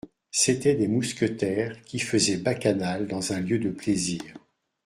[0.31, 4.33] C'étaient des mousquetaires qui faisaient bacchanal dans un lieu de plaisir.